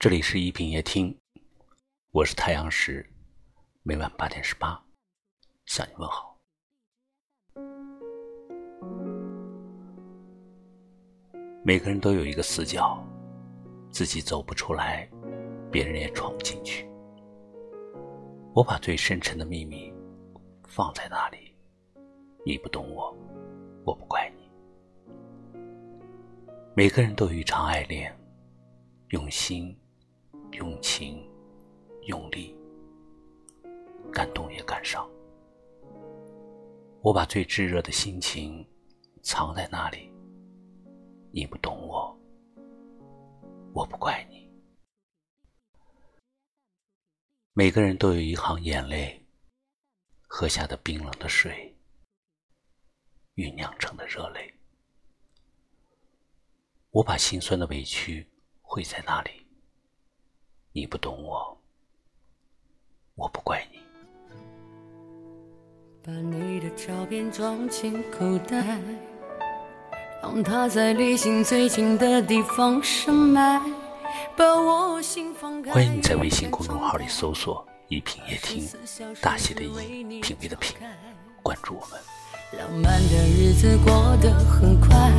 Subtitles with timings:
[0.00, 1.12] 这里是一品夜听，
[2.12, 3.04] 我是太阳石，
[3.82, 4.80] 每晚八点十八
[5.66, 6.38] 向你问好。
[11.64, 13.04] 每个人都有一个死角，
[13.90, 15.10] 自己走不出来，
[15.68, 16.88] 别人也闯不进去。
[18.54, 19.92] 我把最深沉的秘密
[20.62, 21.52] 放在那里，
[22.46, 23.12] 你不懂我，
[23.84, 24.48] 我不怪你。
[26.76, 28.16] 每个人都有一场爱恋，
[29.08, 29.76] 用心。
[30.52, 31.28] 用情，
[32.02, 32.56] 用力，
[34.12, 35.08] 感动也感伤。
[37.00, 38.66] 我把最炙热的心情
[39.22, 40.12] 藏在那里。
[41.30, 42.18] 你不懂我，
[43.74, 44.50] 我不怪你。
[47.52, 49.24] 每个人都有一行眼泪，
[50.26, 51.76] 喝下的冰冷的水，
[53.34, 54.54] 酝酿成的热泪。
[56.90, 58.26] 我把心酸的委屈
[58.62, 59.47] 汇在那里。
[60.78, 61.58] 你不懂我，
[63.16, 63.80] 我不怪你。
[66.04, 68.78] 把你的照片装进口袋，
[70.22, 73.60] 让它在离心最近的地方深埋。
[74.36, 75.72] 把我心放开。
[75.72, 78.64] 欢迎你在微信公众号里搜索“一品夜听”，
[79.20, 80.76] 大写的“一”，品味的“品”，
[81.42, 81.98] 关注我们。
[82.56, 85.10] 浪漫的日子过得很快，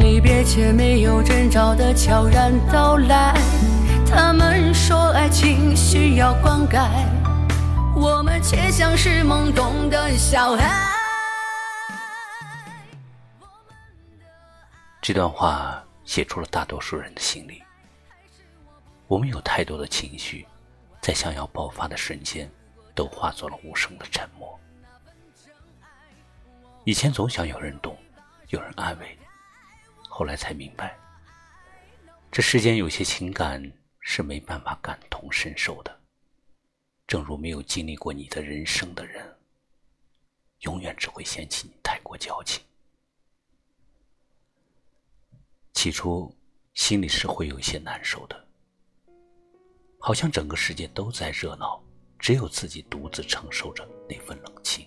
[0.00, 3.67] 离别却没有征兆的悄然到来。
[7.96, 10.70] 我们却像是懵懂的小孩。
[15.00, 17.62] 这段话写出了大多数人的心里。
[19.06, 20.46] 我们有太多的情绪，
[21.00, 22.50] 在想要爆发的瞬间，
[22.94, 24.60] 都化作了无声的沉默。
[26.84, 27.96] 以前总想有人懂，
[28.48, 29.18] 有人安慰，
[30.06, 30.94] 后来才明白，
[32.30, 33.72] 这世间有些情感。
[34.00, 35.97] 是没办法感同身受的，
[37.08, 39.34] 正如没有经历过你的人生的人，
[40.60, 42.62] 永远只会嫌弃你太过矫情。
[45.72, 46.30] 起初
[46.74, 48.46] 心里是会有一些难受的，
[49.98, 51.82] 好像整个世界都在热闹，
[52.18, 54.86] 只有自己独自承受着那份冷清。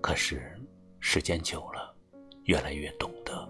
[0.00, 0.58] 可是
[0.98, 1.94] 时间久了，
[2.44, 3.46] 越来越懂得，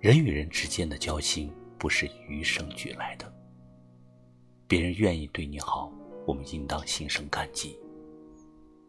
[0.00, 1.54] 人与人之间的交心。
[1.78, 3.41] 不是与生俱来的。
[4.72, 5.92] 别人愿意对你好，
[6.26, 7.78] 我们应当心生感激；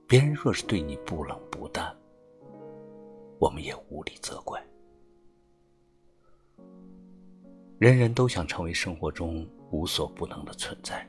[0.08, 1.94] 别人若是对你不冷不淡，
[3.38, 4.66] 我们也无力责怪。
[7.80, 11.06] 人人都想成为生活中无所不能的存在，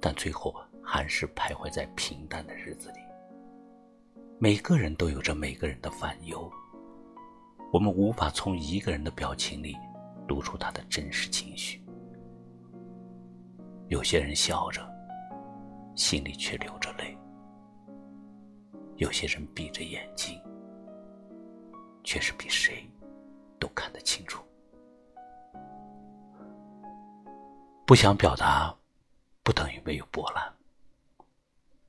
[0.00, 2.98] 但最后还是徘徊在平淡的日子里。
[4.38, 6.48] 每个人都有着每个人的烦忧，
[7.72, 9.74] 我们无法从一个人的表情里。
[10.28, 11.82] 读出他的真实情绪。
[13.88, 14.86] 有些人笑着，
[15.96, 17.16] 心里却流着泪；
[18.96, 20.38] 有些人闭着眼睛，
[22.04, 22.86] 却是比谁
[23.58, 24.44] 都看得清楚。
[27.86, 28.76] 不想表达，
[29.42, 30.54] 不等于没有波澜。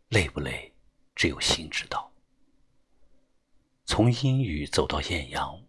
[0.07, 0.73] 累不累，
[1.15, 2.09] 只有心知道。
[3.83, 5.61] 从阴雨走到艳阳，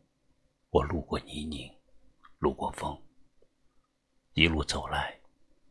[0.71, 1.69] 我路过泥泞。
[2.39, 2.99] 路过风，
[4.33, 5.20] 一路走来，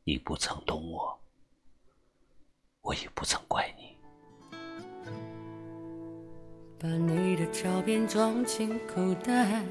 [0.09, 1.19] 你不曾懂我，
[2.81, 3.95] 我也不曾怪你。
[6.79, 9.63] 把你的照片装进口袋，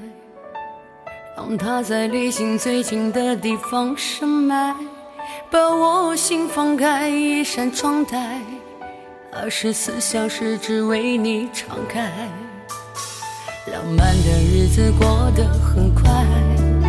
[1.35, 4.73] 让它在离心最近的地方深埋。
[5.51, 8.41] 把我心放开一扇窗台，
[9.33, 12.09] 二十四小时只为你敞开。
[13.67, 16.88] 浪漫的日子过得很快。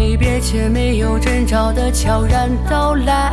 [0.00, 3.30] 离别却没有征兆的悄然到来，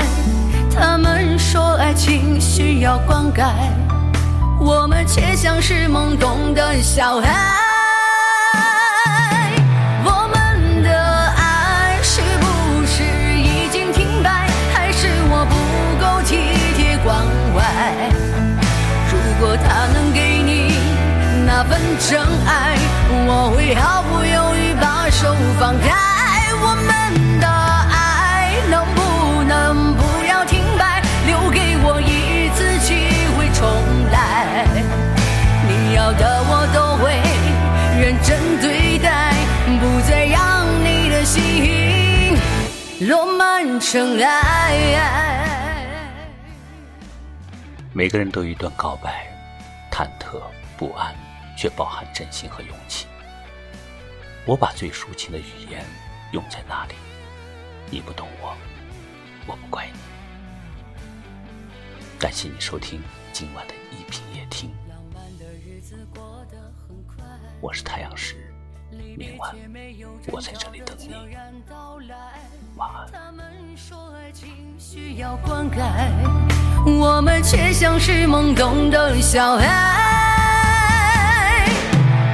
[0.69, 3.53] 他们说爱情需要灌溉，
[4.59, 7.55] 我们却像是懵懂的小孩。
[10.03, 10.91] 我们的
[11.37, 13.01] 爱是不是
[13.39, 14.49] 已经停摆？
[14.73, 15.55] 还是我不
[16.03, 16.35] 够体
[16.75, 17.15] 贴关
[17.55, 18.11] 怀？
[19.09, 20.73] 如果他能给你
[21.45, 22.77] 那份真爱，
[23.25, 26.06] 我会毫不犹豫把手放开。
[26.59, 31.01] 我们的爱能不能不要停摆？
[31.25, 32.93] 留给我一次机
[33.37, 33.65] 会重
[34.11, 34.65] 来。
[35.67, 37.11] 你要的我都会
[37.99, 39.33] 认真对待，
[39.79, 42.37] 不再让你的心
[43.07, 44.25] 落满尘埃。
[47.93, 49.27] 每个人都有一段告白，
[49.91, 50.39] 忐忑
[50.77, 51.15] 不安，
[51.57, 53.07] 却饱含真心和勇气。
[54.45, 55.83] 我把最抒情的语言
[56.31, 56.95] 用在哪里，
[57.89, 58.53] 你不懂我，
[59.45, 59.93] 我不怪你。
[62.19, 63.01] 感谢你收听
[63.31, 64.71] 今晚的一品夜听，
[67.61, 68.53] 我是太阳石，
[69.17, 69.55] 明晚
[70.27, 71.13] 我在这里等你，
[72.75, 73.07] 晚安。
[76.85, 79.65] 我们却像是懵懂的小孩，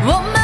[0.06, 0.43] 我们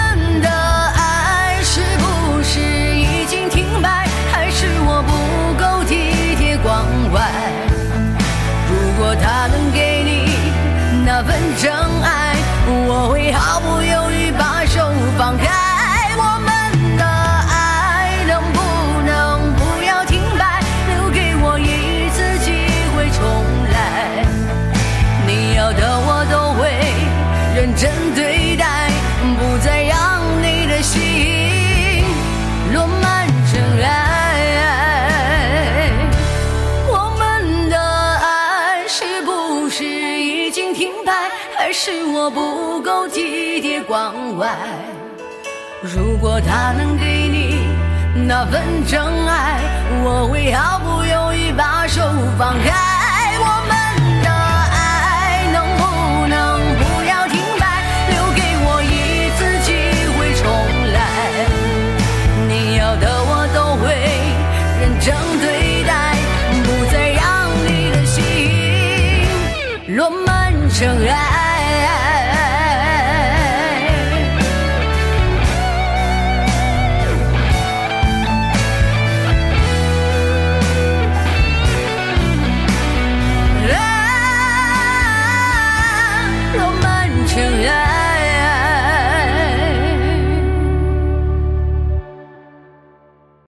[15.29, 15.45] 放开。
[16.17, 16.49] 我们
[16.97, 18.59] 的爱能不
[19.05, 20.59] 能不要停摆？
[20.87, 22.51] 留给我一次机
[22.95, 23.21] 会重
[23.69, 24.25] 来。
[25.27, 26.71] 你要的我都会
[27.55, 28.89] 认真对待，
[29.37, 32.03] 不再让你的心
[32.73, 33.87] 落满尘埃。
[36.87, 41.13] 我们的爱是不是已经停摆？
[41.55, 44.57] 还是我不够体贴关怀？
[45.81, 47.69] 如果他能给你
[48.27, 49.61] 那份真爱
[50.03, 52.01] 我会毫不犹豫把手
[52.37, 53.71] 放开我们
[54.21, 55.81] 的爱能不
[56.27, 57.63] 能不要停摆？
[58.09, 59.71] 留给我一次机
[60.17, 60.43] 会重
[60.91, 60.97] 来。
[62.49, 63.87] 你要的我都会
[64.81, 65.47] 认真对
[65.87, 65.91] 待
[66.61, 67.23] 不再让
[67.65, 68.17] 你的心。
[69.95, 71.28] 落满尘埃